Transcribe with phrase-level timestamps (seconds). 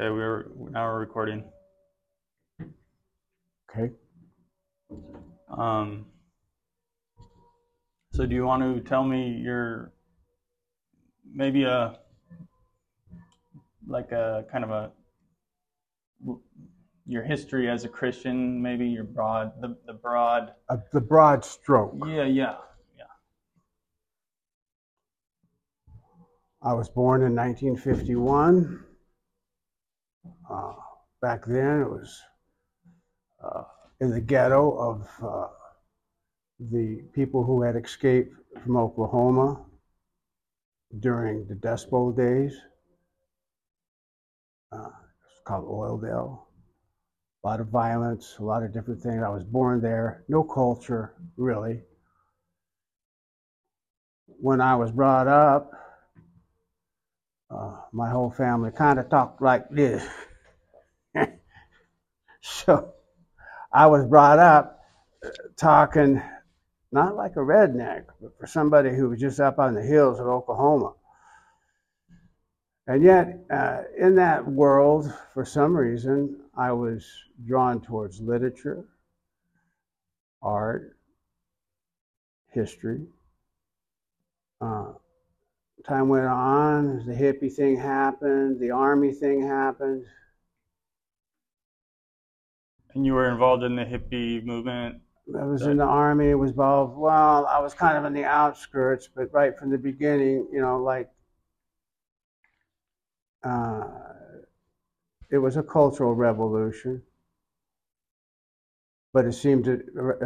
[0.00, 1.42] Okay, we're now we're recording.
[3.68, 3.92] Okay.
[5.48, 6.06] Um,
[8.12, 9.92] so do you want to tell me your
[11.34, 11.98] maybe a
[13.88, 14.92] like a kind of a
[17.04, 21.96] your history as a Christian, maybe your broad the, the broad Uh, the broad stroke.
[22.06, 22.54] yeah yeah
[22.96, 23.04] yeah
[26.62, 28.84] I was born in 1951.
[30.50, 30.72] Uh,
[31.20, 32.20] back then, it was
[33.44, 33.62] uh,
[34.00, 35.48] in the ghetto of uh,
[36.58, 39.64] the people who had escaped from Oklahoma
[41.00, 42.54] during the Dust Bowl days.
[44.72, 46.42] Uh, it's called Oildale.
[47.44, 49.22] A lot of violence, a lot of different things.
[49.22, 51.82] I was born there, no culture, really.
[54.26, 55.70] When I was brought up,
[57.50, 60.06] uh, my whole family kind of talked like this.
[62.40, 62.92] so
[63.72, 64.84] I was brought up
[65.24, 66.22] uh, talking
[66.90, 70.26] not like a redneck, but for somebody who was just up on the hills of
[70.26, 70.94] Oklahoma.
[72.86, 77.06] And yet, uh, in that world, for some reason, I was
[77.44, 78.86] drawn towards literature,
[80.40, 80.96] art,
[82.48, 83.06] history.
[84.60, 84.92] Uh,
[85.86, 90.04] time went on, the hippie thing happened, the army thing happened.
[92.94, 95.00] and you were involved in the hippie movement
[95.38, 96.96] I was in the army, it was involved.
[96.96, 100.82] Well, I was kind of in the outskirts, but right from the beginning, you know,
[100.82, 101.10] like
[103.44, 103.84] uh,
[105.30, 107.02] it was a cultural revolution.
[109.12, 109.82] But it seemed to,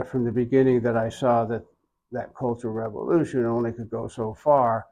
[0.07, 1.65] from the beginning that I saw that
[2.13, 4.87] that cultural revolution only could go so far.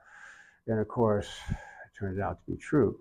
[0.70, 2.96] And of course, it turned out to be true.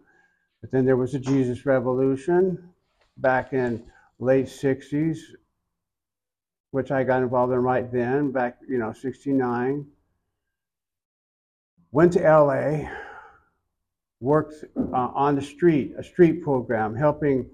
[0.59, 2.73] But then there was a Jesus revolution
[3.17, 3.83] back in
[4.17, 5.19] late 60s,
[6.71, 9.85] which I got involved in right then, back, you know, 69.
[11.91, 12.89] Went to LA,
[14.19, 17.52] worked uh, on the street, a street program, helping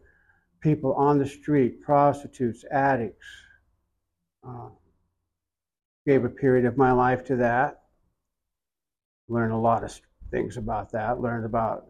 [0.62, 3.28] people on the street, prostitutes, addicts.
[4.48, 4.70] Uh,
[6.08, 7.85] gave a period of my life to that.
[9.28, 10.00] Learned a lot of
[10.32, 11.20] things about that.
[11.20, 11.88] Learned about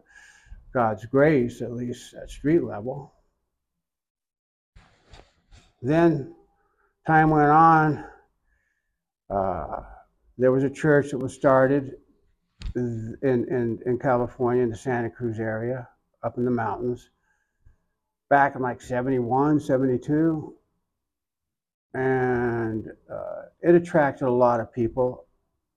[0.72, 3.12] God's grace, at least at street level.
[5.82, 6.34] Then
[7.06, 8.04] time went on.
[9.30, 9.82] Uh,
[10.38, 11.92] there was a church that was started
[12.74, 15.88] in, in, in California, in the Santa Cruz area,
[16.22, 17.08] up in the mountains,
[18.28, 20.54] back in like 71, 72.
[21.94, 25.26] And uh, it attracted a lot of people.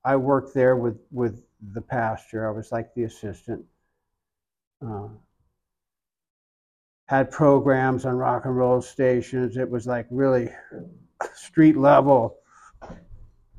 [0.03, 1.41] I worked there with, with
[1.73, 3.65] the pastor, I was like the assistant.
[4.85, 5.09] Uh,
[7.07, 9.57] had programs on rock and roll stations.
[9.57, 10.49] It was like really
[11.33, 12.37] street level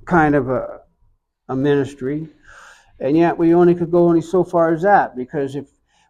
[0.05, 0.81] kind of a,
[1.49, 2.29] a ministry.
[3.01, 5.67] And yet we only could go only so far as that because if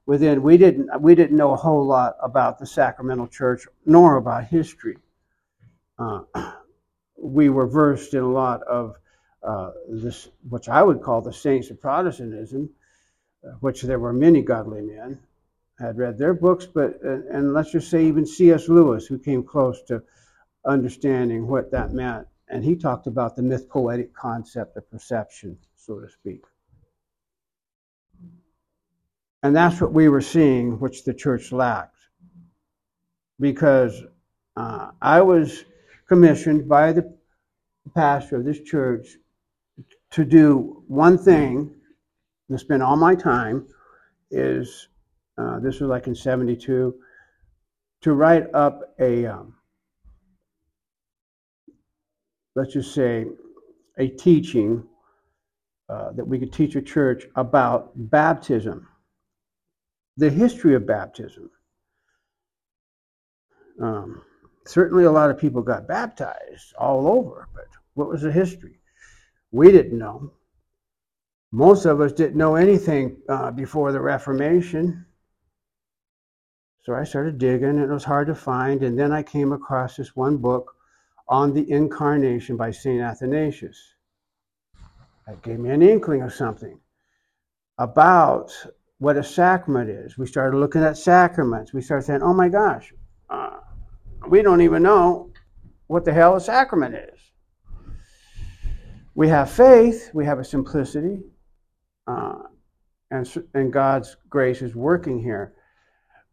[0.07, 4.45] within we didn't we didn't know a whole lot about the sacramental church nor about
[4.45, 4.99] history.
[5.99, 6.23] Uh,
[7.17, 8.97] we were versed in a lot of
[9.43, 12.71] uh, this, which I would call the saints of Protestantism,
[13.47, 15.19] uh, which there were many godly men
[15.79, 18.69] had read their books, but and, and let's just say even C.S.
[18.69, 20.03] Lewis, who came close to
[20.67, 25.99] understanding what that meant, and he talked about the myth poetic concept of perception, so
[26.01, 26.43] to speak.
[29.43, 31.97] And that's what we were seeing, which the church lacked.
[33.39, 34.03] Because
[34.57, 35.65] uh, I was
[36.07, 37.17] commissioned by the
[37.95, 39.17] pastor of this church
[40.13, 41.75] to do one thing,
[42.49, 43.67] and spend all my time,
[44.31, 44.89] is
[45.39, 46.95] uh, this was like in 72,
[48.03, 49.55] to write up a, um,
[52.55, 53.27] let's just say,
[53.99, 54.85] a teaching
[55.89, 58.89] uh, that we could teach a church about baptism,
[60.17, 61.51] the history of baptism.
[63.81, 64.23] Um,
[64.67, 68.80] certainly, a lot of people got baptized all over, but what was the history?
[69.53, 70.33] We didn't know.
[71.53, 75.05] Most of us didn't know anything uh, before the Reformation.
[76.83, 78.83] So I started digging, and it was hard to find.
[78.83, 80.75] And then I came across this one book
[81.29, 83.01] on the Incarnation by St.
[83.01, 83.79] Athanasius.
[85.27, 86.79] That gave me an inkling of something
[87.79, 88.53] about
[88.99, 90.19] what a sacrament is.
[90.19, 91.73] We started looking at sacraments.
[91.73, 92.93] We started saying, oh my gosh,
[93.29, 93.59] uh,
[94.29, 95.31] we don't even know
[95.87, 97.20] what the hell a sacrament is.
[99.15, 101.21] We have faith, we have a simplicity,
[102.07, 102.35] uh,
[103.11, 105.55] and, and God's grace is working here.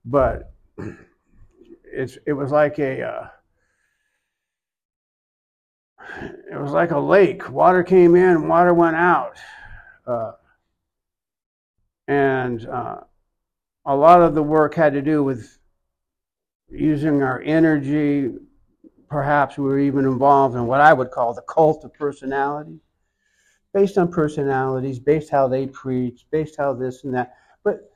[0.05, 0.53] but
[1.83, 3.27] it's it was like a uh,
[6.51, 7.49] it was like a lake.
[7.49, 9.37] Water came in, water went out,
[10.05, 10.31] uh,
[12.07, 13.01] and uh,
[13.85, 15.57] a lot of the work had to do with
[16.69, 18.29] using our energy.
[19.09, 22.79] Perhaps we were even involved in what I would call the cult of personality,
[23.73, 27.35] based on personalities, based how they preach, based how this and that.
[27.63, 27.91] But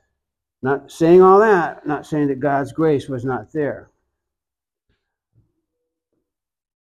[0.61, 3.89] not saying all that, not saying that God's grace was not there.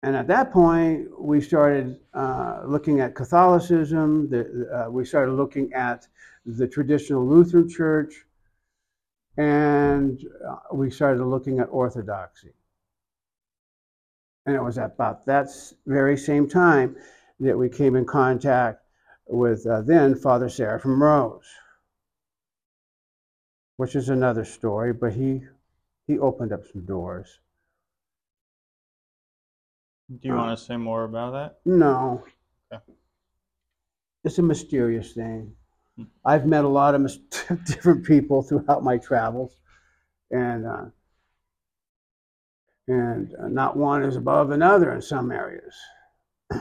[0.03, 4.29] And at that point, we started uh, looking at Catholicism.
[4.29, 6.09] The, uh, we started looking at
[6.45, 8.25] the traditional Lutheran Church,
[9.37, 12.53] and uh, we started looking at Orthodoxy.
[14.47, 15.49] And it was about that
[15.87, 16.97] very same time
[17.41, 18.81] that we came in contact
[19.27, 21.47] with uh, then Father Seraphim Rose
[23.83, 25.41] which is another story, but he
[26.07, 27.41] he opened up some doors.
[30.09, 31.59] Do you uh, want to say more about that?
[31.65, 32.23] No.
[32.73, 32.81] Okay.
[34.23, 35.55] It's a mysterious thing.
[35.97, 36.05] Hmm.
[36.25, 37.11] I've met a lot of
[37.67, 39.57] different people throughout my travels,
[40.31, 40.85] and uh,
[42.89, 45.75] and uh, not one is above another in some areas.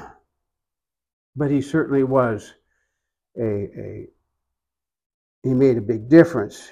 [1.35, 2.53] but he certainly was
[3.37, 4.07] a, a
[5.43, 6.71] he made a big difference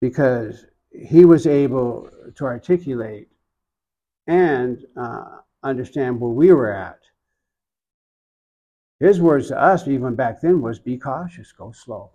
[0.00, 3.28] because he was able to articulate
[4.26, 7.00] and uh, understand where we were at.
[9.00, 12.10] His words to us, even back then, was be cautious, go slow.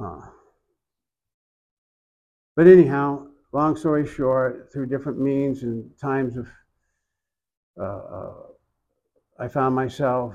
[0.00, 0.22] Uh,
[2.56, 6.48] but anyhow, long story short, through different means and times of,
[7.78, 8.34] uh, uh
[9.38, 10.34] I found myself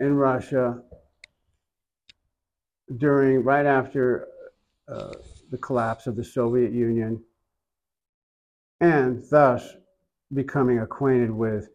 [0.00, 0.80] in Russia
[2.98, 4.28] during, right after
[4.88, 5.12] uh,
[5.50, 7.22] the collapse of the Soviet Union,
[8.80, 9.76] and thus
[10.32, 11.70] becoming acquainted with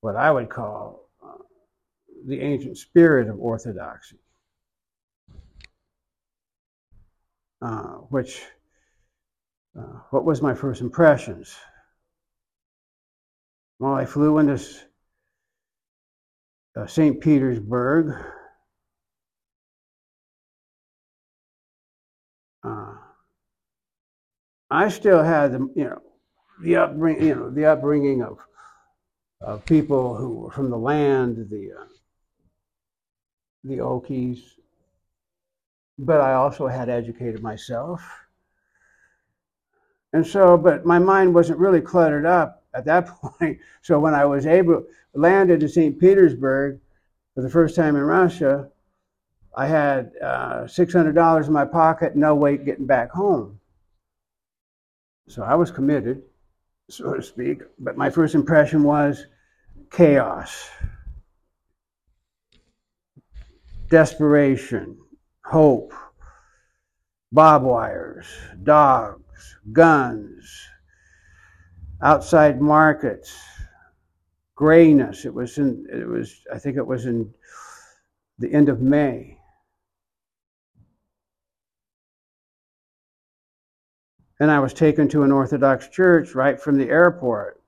[0.00, 1.42] what I would call uh,
[2.26, 4.18] the ancient spirit of orthodoxy,
[7.62, 8.42] uh, which,
[9.78, 11.54] uh, what was my first impressions?
[13.78, 14.62] Well, I flew into
[16.76, 17.20] uh, St.
[17.20, 18.14] Petersburg
[22.64, 22.94] uh,
[24.70, 26.02] I still had the you know
[26.62, 28.38] the upbringing you know the upbringing of
[29.40, 31.84] of people who were from the land, the uh,
[33.62, 34.40] the Okies,
[35.98, 38.23] but I also had educated myself.
[40.14, 43.58] And so, but my mind wasn't really cluttered up at that point.
[43.82, 45.98] So when I was able landed in St.
[45.98, 46.78] Petersburg
[47.34, 48.68] for the first time in Russia,
[49.56, 53.58] I had uh, $600 in my pocket, no way getting back home.
[55.26, 56.22] So I was committed,
[56.88, 57.62] so to speak.
[57.80, 59.26] But my first impression was
[59.90, 60.70] chaos,
[63.88, 64.96] desperation,
[65.44, 65.92] hope,
[67.32, 68.26] barbed wires,
[68.62, 69.23] dogs,
[69.72, 70.68] guns,
[72.02, 73.36] outside markets,
[74.54, 75.24] grayness.
[75.24, 77.32] It was in, it was, I think it was in
[78.38, 79.38] the end of May.
[84.40, 87.62] And I was taken to an Orthodox church right from the airport.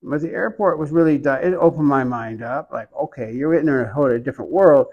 [0.00, 2.70] But the airport was really, it opened my mind up.
[2.72, 4.86] Like, okay, you're in a whole different world.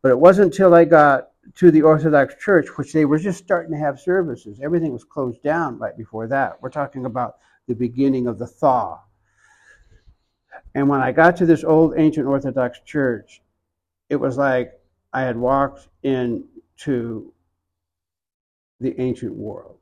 [0.00, 3.72] But it wasn't until I got to the Orthodox church, which they were just starting
[3.72, 4.60] to have services.
[4.62, 6.60] Everything was closed down right before that.
[6.60, 7.36] We're talking about
[7.66, 9.00] the beginning of the thaw.
[10.74, 13.42] And when I got to this old ancient Orthodox church,
[14.08, 14.72] it was like
[15.12, 17.32] I had walked into
[18.80, 19.78] the ancient world.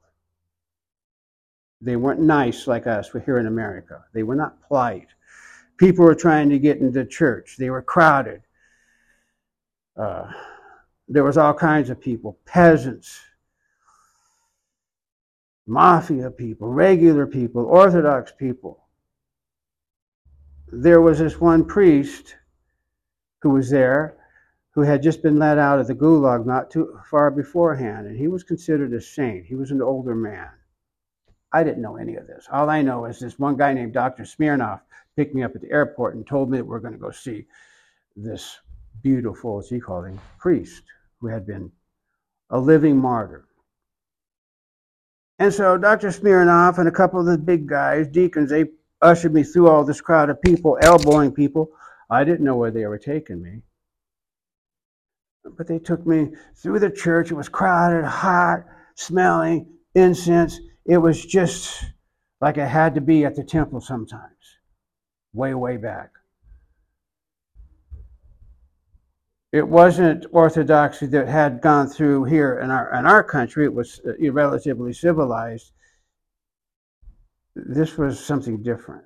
[1.80, 4.04] They weren't nice like us here in America.
[4.12, 5.08] They were not polite.
[5.78, 7.56] People were trying to get into church.
[7.58, 8.42] They were crowded.
[9.96, 10.30] Uh,
[11.12, 13.20] there was all kinds of people, peasants,
[15.66, 18.86] mafia people, regular people, Orthodox people.
[20.68, 22.36] There was this one priest
[23.42, 24.16] who was there
[24.70, 28.26] who had just been let out of the gulag not too far beforehand, and he
[28.26, 29.44] was considered a saint.
[29.44, 30.48] He was an older man.
[31.52, 32.48] I didn't know any of this.
[32.50, 34.24] All I know is this one guy named Dr.
[34.24, 34.80] Smirnov
[35.14, 37.44] picked me up at the airport and told me that we're going to go see
[38.16, 38.60] this
[39.02, 40.84] beautiful, as he called him, priest
[41.22, 41.70] who had been
[42.50, 43.46] a living martyr.
[45.38, 46.10] And so Dr.
[46.10, 48.66] Smirnov and a couple of the big guys, deacons, they
[49.00, 51.70] ushered me through all this crowd of people, elbowing people.
[52.10, 53.62] I didn't know where they were taking me.
[55.56, 57.30] But they took me through the church.
[57.30, 58.64] It was crowded, hot
[58.96, 60.60] smelling incense.
[60.84, 61.84] It was just
[62.40, 64.58] like it had to be at the temple sometimes,
[65.32, 66.10] way, way back.
[69.52, 73.66] It wasn't orthodoxy that had gone through here in our in our country.
[73.66, 75.72] It was uh, relatively civilized.
[77.54, 79.04] This was something different.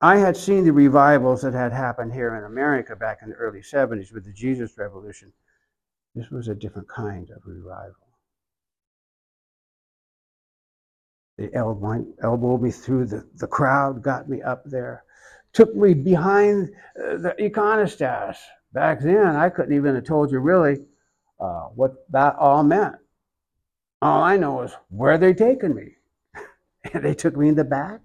[0.00, 3.60] I had seen the revivals that had happened here in America back in the early
[3.60, 5.32] 70s with the Jesus Revolution.
[6.14, 7.94] This was a different kind of revival.
[11.38, 15.04] They elbowed me through the, the crowd, got me up there,
[15.52, 18.36] took me behind uh, the iconostas.
[18.74, 20.80] Back then, I couldn't even have told you really
[21.38, 22.96] uh, what that all meant.
[24.02, 25.92] All I know is where they taken me.
[26.92, 28.00] and they took me in the back.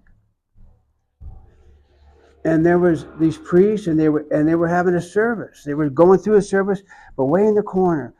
[2.44, 5.62] And there was these priests, and they were and they were having a service.
[5.64, 6.80] They were going through a service,
[7.16, 8.14] but way in the corner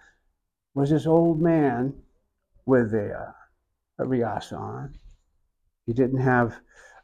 [0.74, 1.94] was this old man
[2.66, 4.94] with a, uh, a riasa on.
[5.86, 6.58] He didn't have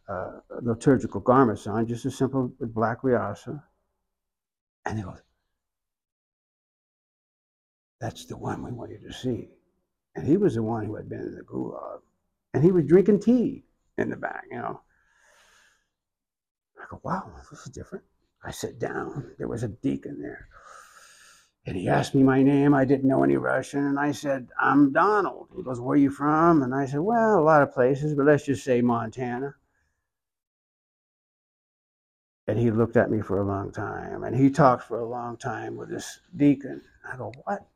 [0.08, 3.62] uh, liturgical garments on, just a simple black riasa.
[4.84, 5.22] And he goes,
[8.00, 9.48] That's the one we want you to see.
[10.14, 12.00] And he was the one who had been in the gulag.
[12.54, 13.64] And he was drinking tea
[13.98, 14.80] in the back, you know.
[16.78, 18.04] I go, Wow, this is different.
[18.44, 19.32] I sit down.
[19.38, 20.48] There was a deacon there.
[21.66, 22.74] And he asked me my name.
[22.74, 23.84] I didn't know any Russian.
[23.84, 25.48] And I said, I'm Donald.
[25.56, 26.62] He goes, Where are you from?
[26.62, 29.54] And I said, Well, a lot of places, but let's just say Montana.
[32.46, 34.22] And he looked at me for a long time.
[34.22, 36.82] And he talked for a long time with this deacon.
[37.10, 37.66] I go, What?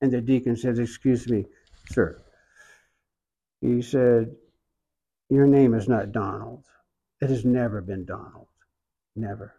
[0.00, 1.46] And the deacon said, Excuse me,
[1.90, 2.22] sir.
[3.60, 4.34] He said,
[5.30, 6.64] Your name is not Donald.
[7.20, 8.48] It has never been Donald.
[9.14, 9.54] Never.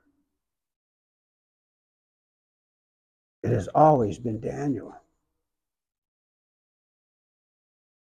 [3.44, 4.94] It has always been Daniel.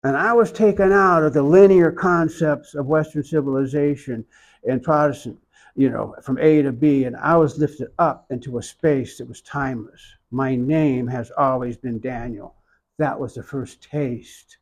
[0.02, 4.24] And I was taken out of the linear concepts of Western civilization
[4.68, 5.38] and Protestant,
[5.74, 9.28] you know, from A to B, and I was lifted up into a space that
[9.28, 10.15] was timeless.
[10.30, 12.54] My name has always been Daniel.
[12.98, 14.58] That was the first taste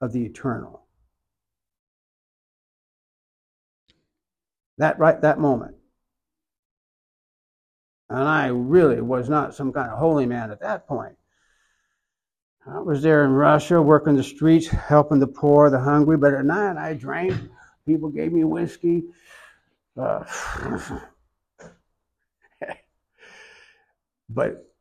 [0.00, 0.82] of the eternal.
[4.78, 5.76] That right, that moment.
[8.10, 11.16] And I really was not some kind of holy man at that point.
[12.66, 16.44] I was there in Russia working the streets, helping the poor, the hungry, but at
[16.44, 17.34] night I drank.
[17.86, 19.04] People gave me whiskey.
[19.96, 20.24] Uh,
[24.28, 24.73] but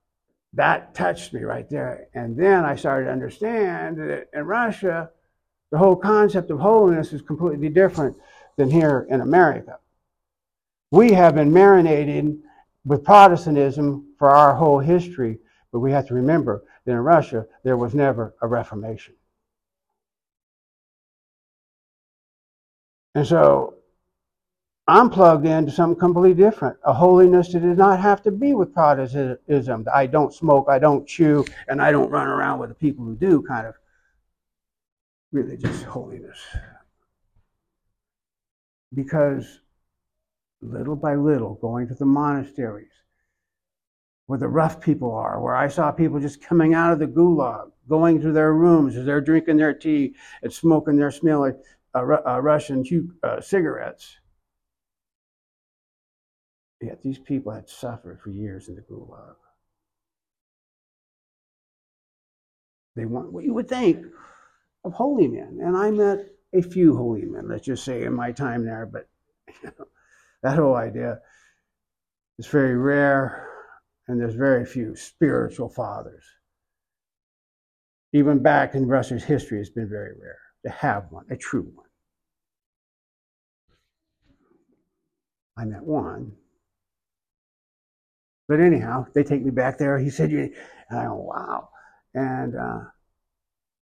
[0.54, 2.08] that touched me right there.
[2.14, 5.10] And then I started to understand that in Russia,
[5.72, 8.16] the whole concept of holiness is completely different
[8.58, 9.80] than here in America.
[10.92, 12.42] We have been marinating
[12.86, 15.40] with Protestantism for our whole history,
[15.72, 19.16] but we have to remember that in Russia, there was never a Reformation.
[23.16, 23.76] And so
[24.86, 28.74] I'm plugged into something completely different, a holiness that did not have to be with
[28.74, 29.86] Protestantism.
[29.94, 33.16] I don't smoke, I don't chew, and I don't run around with the people who
[33.16, 33.76] do kind of
[35.32, 36.38] religious holiness.
[38.94, 39.62] Because
[40.62, 42.92] little by little, going to the monasteries
[44.28, 47.72] where the rough people are, where I saw people just coming out of the gulag,
[47.88, 51.52] going to their rooms as they're drinking their tea and smoking their smelly
[51.96, 52.84] uh, uh, Russian
[53.24, 54.18] uh, cigarettes.
[56.84, 59.36] Yet these people had suffered for years in the gulag.
[62.98, 64.06] They want what you would think
[64.84, 65.60] of holy men.
[65.64, 69.08] And I met a few holy men, let's just say, in my time there, but
[69.64, 69.86] you know,
[70.44, 71.20] that whole idea
[72.38, 73.48] is very rare,
[74.10, 76.26] and there's very few spiritual fathers.
[78.12, 81.88] Even back in Russia's history, it's been very rare to have one, a true one.
[85.58, 86.34] I met one.
[88.48, 89.98] But anyhow, they take me back there.
[89.98, 90.54] He said, and
[90.92, 91.70] I go, wow.
[92.14, 92.80] And uh,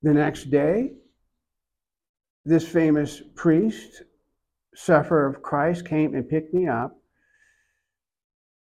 [0.01, 0.93] the next day,
[2.45, 4.03] this famous priest
[4.75, 6.95] sufferer of Christ came and picked me up.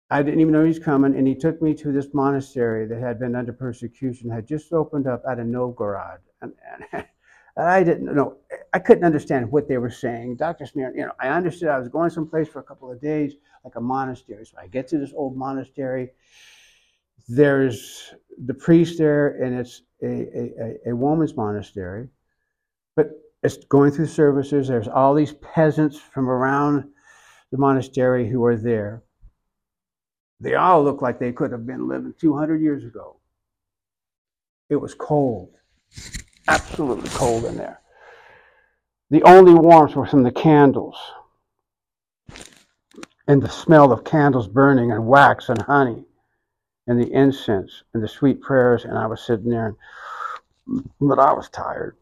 [0.08, 3.00] I didn't even know he was coming, and he took me to this monastery that
[3.00, 6.20] had been under persecution, had just opened up out of Novgorod.
[6.40, 6.52] And,
[6.92, 7.04] and,
[7.58, 8.36] I didn't know,
[8.74, 10.36] I couldn't understand what they were saying.
[10.36, 10.66] Dr.
[10.66, 13.32] Smear, you know, I understood I was going someplace for a couple of days,
[13.66, 14.46] like a monastery.
[14.46, 16.10] So I get to this old monastery.
[17.28, 22.08] There's the priest there, and it's a, a, a woman's monastery.
[22.94, 23.10] But
[23.42, 24.68] it's going through services.
[24.68, 26.84] There's all these peasants from around
[27.50, 29.02] the monastery who are there.
[30.38, 33.16] They all look like they could have been living 200 years ago.
[34.70, 35.56] It was cold.
[36.46, 37.80] Absolutely cold in there.
[39.10, 40.96] The only warmth was from the candles
[43.28, 46.04] and the smell of candles burning and wax and honey
[46.86, 48.84] and the incense and the sweet prayers.
[48.84, 49.76] And I was sitting there,
[50.66, 51.96] and, but I was tired.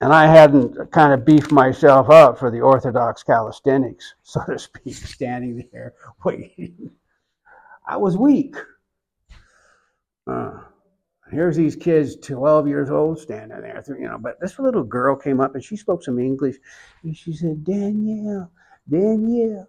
[0.00, 4.94] And I hadn't kind of beefed myself up for the Orthodox calisthenics, so to speak,
[4.94, 5.94] standing there
[6.24, 6.90] waiting.
[7.86, 8.56] I was weak.
[10.26, 10.58] Uh,
[11.30, 14.18] here's these kids, 12 years old, standing there, you know.
[14.18, 16.56] But this little girl came up and she spoke some English,
[17.02, 18.50] and she said, "Danielle,
[18.88, 19.68] Danielle,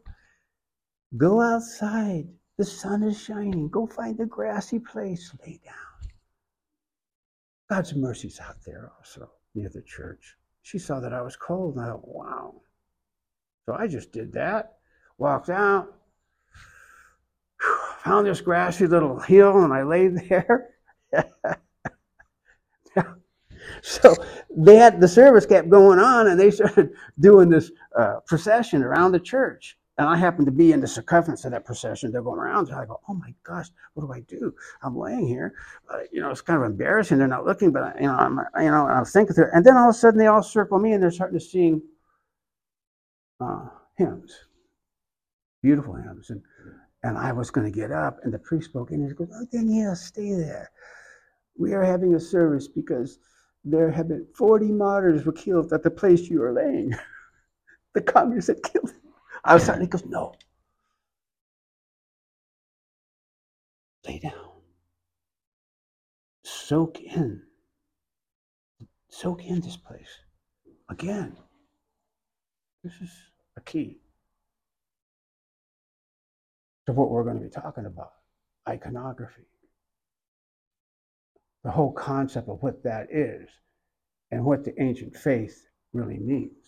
[1.15, 2.27] go outside.
[2.57, 3.69] The sun is shining.
[3.69, 6.11] Go find a grassy place, lay down."
[7.69, 10.37] God's mercy's out there also near the church.
[10.61, 12.61] She saw that I was cold, and I thought, "Wow."
[13.65, 14.77] So I just did that,
[15.17, 15.93] walked out,
[17.99, 20.76] found this grassy little hill, and I laid there.
[23.81, 24.15] so
[24.55, 29.11] they had the service kept going on, and they started doing this uh, procession around
[29.11, 29.77] the church.
[29.99, 32.11] And I happened to be in the circumference of that procession.
[32.11, 32.67] They're going around.
[32.67, 34.53] So I go, oh my gosh, what do I do?
[34.83, 35.55] I'm laying here.
[35.87, 37.17] But, you know, it's kind of embarrassing.
[37.17, 39.49] They're not looking, but you know, I'm, you know, I was thinking through.
[39.53, 41.81] And then all of a sudden, they all circle me, and they're starting to sing
[43.39, 43.65] uh,
[43.97, 44.35] hymns,
[45.63, 46.29] beautiful hymns.
[46.29, 46.43] And
[47.07, 49.45] and I was going to get up, and the priest spoke, and he goes, "Oh,
[49.49, 50.69] Danielle, stay there.
[51.57, 53.17] We are having a service because
[53.63, 56.93] there have been 40 martyrs were killed at the place you are laying.
[57.93, 59.13] the communists had killed them."
[59.45, 59.67] I was.
[59.67, 60.33] He goes, "No,
[64.05, 64.51] lay down.
[66.43, 67.41] Soak in.
[69.07, 70.23] Soak in this place.
[70.89, 71.37] Again,
[72.83, 73.11] this is
[73.55, 74.01] a key."
[76.87, 78.13] To what we're going to be talking about
[78.67, 79.43] iconography.
[81.63, 83.49] The whole concept of what that is
[84.31, 86.65] and what the ancient faith really means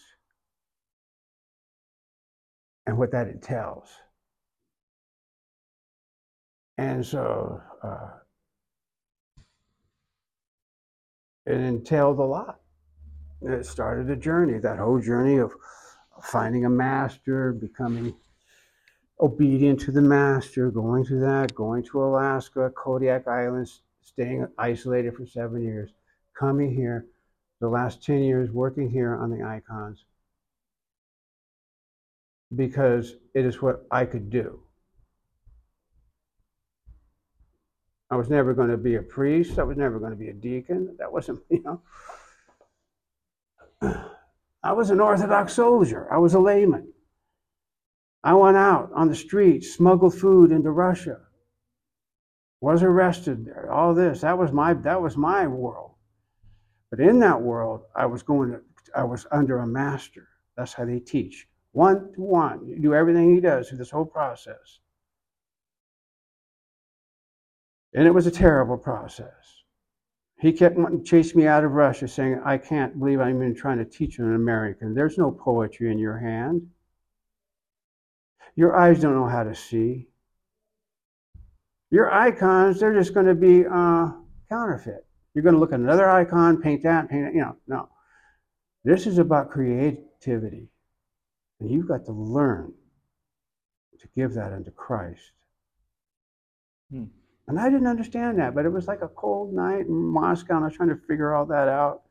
[2.85, 3.87] and what that entails.
[6.77, 8.09] And so uh,
[11.45, 12.59] it entailed a lot.
[13.41, 15.53] It started a journey, that whole journey of
[16.21, 18.13] finding a master, becoming
[19.19, 25.25] obedient to the master, going to that, going to Alaska, Kodiak Islands, staying isolated for
[25.25, 25.91] seven years,
[26.37, 27.05] coming here,
[27.59, 30.05] the last 10 years working here on the icons
[32.55, 34.61] because it is what I could do.
[38.11, 39.59] I was never going to be a priest.
[39.59, 40.95] I was never going to be a deacon.
[40.97, 41.81] That wasn't, you know.
[44.63, 46.11] I was an Orthodox soldier.
[46.11, 46.91] I was a layman.
[48.23, 51.19] I went out on the streets, smuggled food into Russia,
[52.61, 54.21] was arrested there, all this.
[54.21, 55.91] That was my that was my world.
[56.89, 58.61] But in that world, I was going to,
[58.95, 60.27] I was under a master.
[60.57, 61.47] That's how they teach.
[61.71, 62.67] One to one.
[62.67, 64.79] You do everything he does through this whole process.
[67.93, 69.63] And it was a terrible process.
[70.39, 73.55] He kept wanting to chase me out of Russia, saying, I can't believe I'm even
[73.55, 74.93] trying to teach an American.
[74.93, 76.67] There's no poetry in your hand.
[78.59, 80.09] Your eyes don't know how to see.
[81.91, 84.11] Your icons, they're just going to be uh,
[84.49, 85.05] counterfeit.
[85.33, 87.87] You're going to look at another icon, paint that, paint it, you know, no.
[88.83, 90.67] This is about creativity.
[91.61, 92.73] And you've got to learn
[93.97, 95.31] to give that unto Christ.
[96.91, 97.05] Hmm.
[97.47, 100.65] And I didn't understand that, but it was like a cold night in Moscow, and
[100.65, 102.01] I was trying to figure all that out.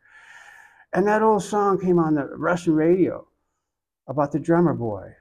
[0.95, 3.29] And that old song came on the Russian radio
[4.07, 5.13] about the drummer boy.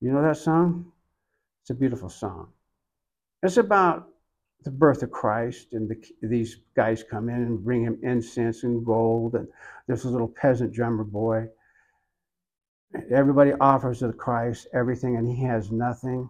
[0.00, 0.92] You know that song?
[1.62, 2.48] It's a beautiful song.
[3.42, 4.08] It's about
[4.64, 8.84] the birth of Christ, and the, these guys come in and bring him incense and
[8.84, 9.48] gold, and
[9.86, 11.48] there's a little peasant drummer boy.
[13.10, 16.28] Everybody offers to Christ everything, and he has nothing.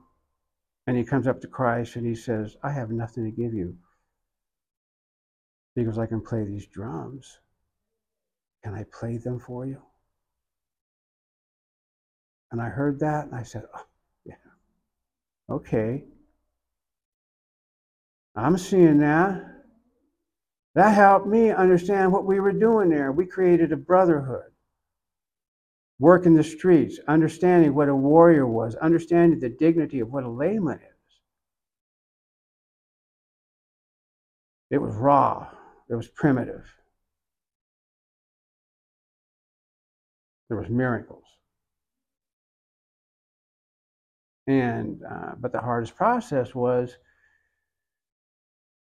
[0.89, 3.77] And he comes up to Christ and he says, I have nothing to give you
[5.77, 7.41] because I can play these drums.
[8.65, 9.83] Can I play them for you?
[12.51, 13.85] And I heard that and I said, oh,
[14.25, 14.35] yeah,
[15.51, 16.05] okay.
[18.35, 19.45] I'm seeing that.
[20.75, 23.11] That helped me understand what we were doing there.
[23.11, 24.53] We created a brotherhood.
[25.99, 30.79] Working the streets, understanding what a warrior was, understanding the dignity of what a layman
[30.79, 31.21] is.
[34.71, 35.49] It was raw,
[35.91, 36.65] it was primitive.
[40.49, 41.25] There was miracles.
[44.49, 46.97] And uh, but the hardest process was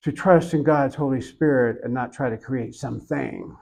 [0.02, 3.56] to trust in God's Holy Spirit and not try to create something.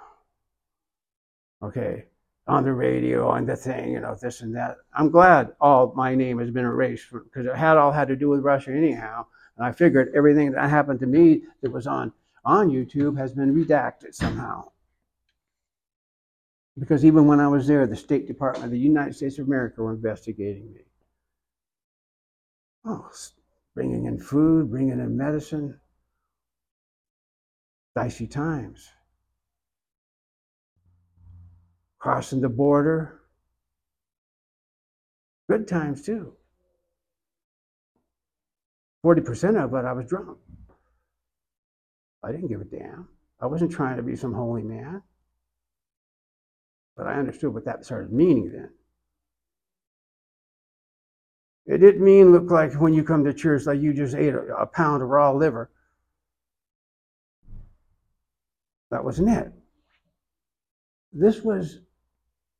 [1.62, 2.06] Okay,
[2.48, 4.78] on the radio, on the thing, you know, this and that.
[4.94, 8.30] I'm glad all my name has been erased because it had all had to do
[8.30, 9.26] with Russia anyhow.
[9.58, 12.10] And I figured everything that happened to me that was on
[12.42, 14.70] on YouTube has been redacted somehow.
[16.78, 19.82] Because even when I was there, the State Department of the United States of America
[19.82, 20.80] were investigating me.
[22.84, 23.08] Oh,
[23.74, 25.78] bringing in food, bringing in medicine.
[27.94, 28.90] Dicey times.
[31.98, 33.20] Crossing the border.
[35.48, 36.34] Good times too.
[39.04, 40.38] 40% of it, I was drunk.
[42.22, 43.08] I didn't give a damn.
[43.40, 45.02] I wasn't trying to be some holy man.
[46.96, 48.70] But I understood what that started meaning then.
[51.66, 54.40] It didn't mean look like when you come to church like you just ate a,
[54.56, 55.70] a pound of raw liver.
[58.90, 59.52] That wasn't it.
[61.12, 61.80] This was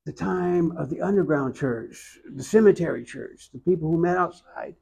[0.05, 4.77] the time of the underground church, the cemetery church, the people who met outside,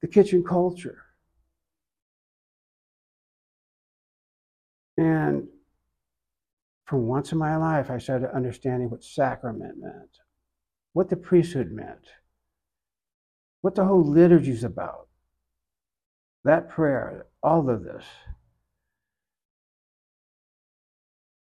[0.00, 1.02] the kitchen culture.
[4.96, 5.48] And
[6.84, 10.18] for once in my life, I started understanding what sacrament meant,
[10.92, 12.06] what the priesthood meant,
[13.64, 15.08] what the whole liturgy is about.
[16.44, 18.04] That prayer, all of this,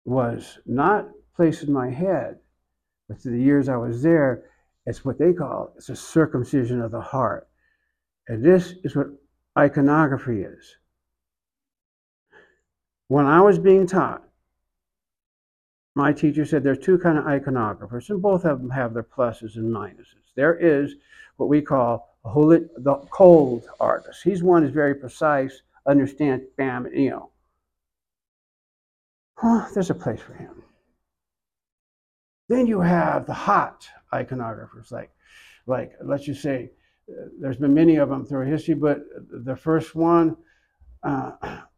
[0.04, 2.40] was not placed in my head,
[3.06, 4.42] but through the years I was there,
[4.84, 7.46] it's what they call it's a circumcision of the heart.
[8.26, 9.10] And this is what
[9.56, 10.76] iconography is.
[13.06, 14.24] When I was being taught,
[15.94, 19.54] my teacher said there's two kind of iconographers, and both of them have their pluses
[19.54, 20.34] and minuses.
[20.34, 20.96] There is
[21.36, 24.22] what we call holy, the cold artist.
[24.22, 27.30] He's one who's very precise, understands, bam, you know.
[29.36, 30.62] Huh, there's a place for him.
[32.48, 35.10] Then you have the hot iconographers, like,
[35.66, 36.70] like let's just say,
[37.10, 39.00] uh, there's been many of them through history, but
[39.30, 40.36] the first one
[41.02, 41.32] uh,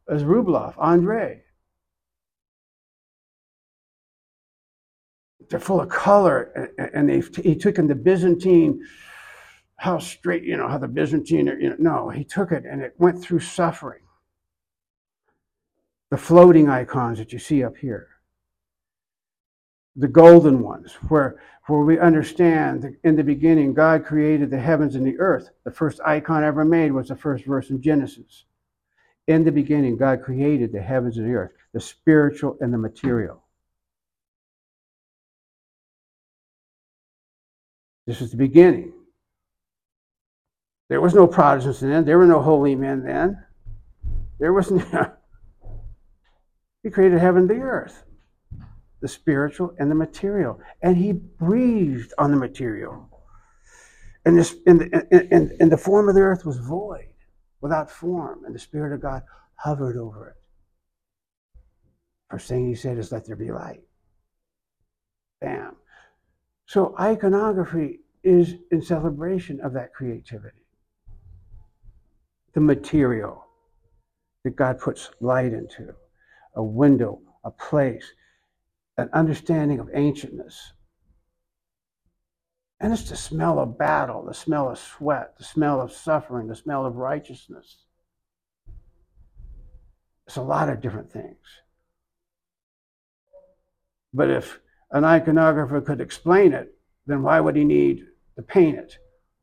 [0.09, 1.43] is Rublev, Andre.
[5.49, 8.81] They're full of color, and they he took in the Byzantine,
[9.81, 12.95] how straight, you know, how the Byzantine, you know, no, he took it and it
[12.99, 14.03] went through suffering.
[16.11, 18.09] The floating icons that you see up here
[19.97, 24.97] the golden ones, where, where we understand that in the beginning God created the heavens
[24.97, 25.51] and the earth.
[25.65, 28.45] The first icon ever made was the first verse in Genesis.
[29.29, 33.43] In the beginning, God created the heavens and the earth, the spiritual and the material.
[38.07, 38.93] This is the beginning.
[40.91, 42.05] There was no Protestants then.
[42.05, 43.41] There were no holy men then.
[44.41, 45.13] There was no.
[46.83, 48.03] he created heaven and the earth,
[49.01, 50.61] the spiritual and the material.
[50.83, 53.09] And he breathed on the material.
[54.25, 57.07] And, this, and, and, and the form of the earth was void
[57.61, 59.23] without form, and the Spirit of God
[59.55, 60.37] hovered over it.
[62.31, 63.83] First thing he said is, Let there be light.
[65.41, 65.77] Bam.
[66.67, 70.60] So iconography is in celebration of that creativity.
[72.55, 73.47] The material
[74.45, 75.95] that God puts light into,
[76.55, 78.13] a window, a place,
[78.97, 80.73] an understanding of ancientness,
[82.81, 86.57] and it's the smell of battle, the smell of sweat, the smell of suffering, the
[86.57, 87.77] smell of righteousness.
[90.27, 91.37] It's a lot of different things.
[94.15, 94.61] But if
[94.93, 96.75] an iconographer could explain it,
[97.07, 98.97] then why would he need to paint it?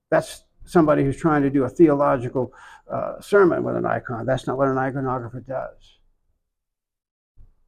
[0.10, 2.54] That's somebody who's trying to do a theological
[2.92, 4.26] uh, sermon with an icon.
[4.26, 5.98] That's not what an iconographer does.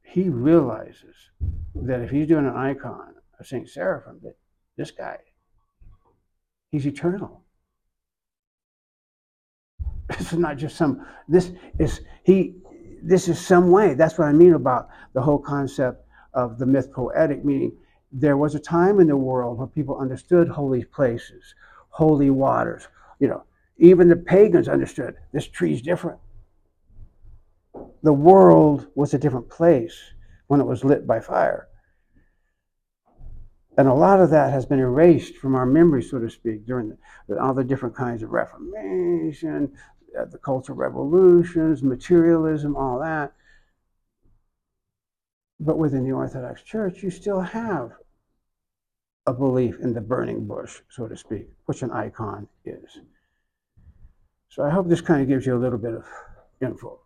[0.02, 1.30] He realizes
[1.74, 3.68] that if he's doing an icon of St.
[3.68, 4.36] Seraphim, that
[4.76, 5.18] this guy
[6.70, 7.42] He's eternal.
[10.18, 12.56] This is not just some, this is, he,
[13.00, 13.94] this is some way.
[13.94, 17.76] That's what I mean about the whole concept of the myth poetic, meaning
[18.10, 21.54] there was a time in the world where people understood holy places,
[21.90, 22.88] holy waters.
[23.18, 23.44] You know,
[23.78, 26.18] even the pagans understood this tree's different.
[28.02, 29.96] The world was a different place
[30.46, 31.68] when it was lit by fire.
[33.78, 36.96] And a lot of that has been erased from our memory, so to speak, during
[37.28, 39.72] the, all the different kinds of Reformation,
[40.18, 43.32] uh, the cultural revolutions, materialism, all that.
[45.60, 47.92] But within the Orthodox Church, you still have
[49.26, 53.00] a belief in the burning bush, so to speak, which an icon is.
[54.48, 56.06] So I hope this kind of gives you a little bit of
[56.60, 57.00] info.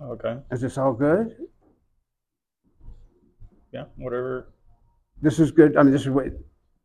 [0.00, 0.38] Okay.
[0.50, 1.36] Is this all good?
[3.72, 3.84] Yeah.
[3.96, 4.48] Whatever.
[5.20, 5.76] This is good.
[5.76, 6.26] I mean, this is what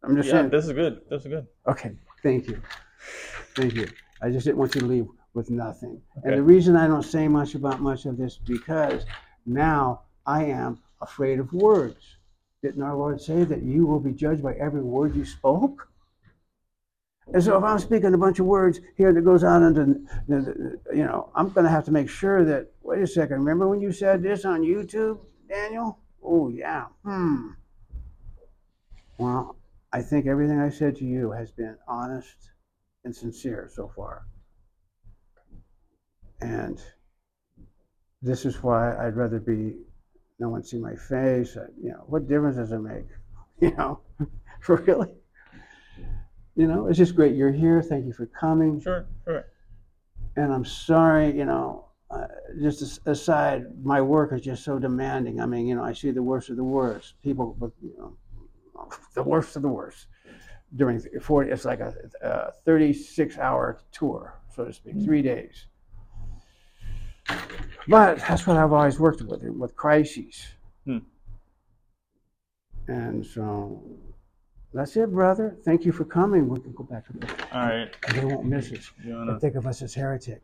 [0.03, 0.33] I'm just Yeah.
[0.33, 0.49] saying.
[0.49, 1.01] This is good.
[1.09, 1.47] This is good.
[1.67, 2.61] Okay, thank you.
[3.55, 3.87] Thank you.
[4.21, 6.01] I just didn't want you to leave with nothing.
[6.17, 6.29] Okay.
[6.29, 9.05] And the reason I don't say much about much of this because
[9.45, 12.17] now I am afraid of words.
[12.63, 15.89] Didn't our Lord say that you will be judged by every word you spoke?
[17.33, 21.03] And so if I'm speaking a bunch of words here that goes out into, you
[21.03, 23.91] know, I'm going to have to make sure that, wait a second, remember when you
[23.91, 25.99] said this on YouTube, Daniel?
[26.23, 26.85] Oh, yeah.
[27.03, 27.49] Hmm.
[29.17, 29.57] Well,
[29.91, 32.51] I think everything I said to you has been honest
[33.03, 34.23] and sincere so far.
[36.39, 36.81] And
[38.21, 39.75] this is why I'd rather be
[40.43, 41.55] no one see my face.
[41.57, 43.07] I- You know, what difference does it make?
[43.61, 43.99] You know,
[44.67, 45.13] really?
[46.55, 47.81] You know, it's just great you're here.
[47.81, 48.81] Thank you for coming.
[48.81, 49.05] Sure.
[49.25, 49.45] Sure.
[50.35, 52.27] And I'm sorry, you know, uh,
[52.59, 53.59] just aside,
[53.93, 55.39] my work is just so demanding.
[55.39, 57.13] I mean, you know, I see the worst of the worst.
[57.23, 58.17] People, with, you know,
[59.13, 60.07] the worst of the worst
[60.75, 65.67] during 40, it's like a, a 36 hour tour, so to speak, three days.
[67.87, 70.45] But that's what I've always worked with, with crises.
[70.85, 70.99] Hmm.
[72.87, 73.83] And so
[74.73, 75.57] that's it, brother.
[75.63, 76.49] Thank you for coming.
[76.49, 77.95] We can go back to the, All right.
[78.13, 78.91] they won't miss us.
[79.03, 80.41] They think of us as heretics.